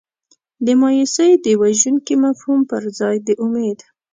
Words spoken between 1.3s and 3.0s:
د وژونکي مفهوم پر